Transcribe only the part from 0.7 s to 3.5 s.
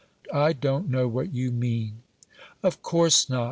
know what you mean." "Of course not.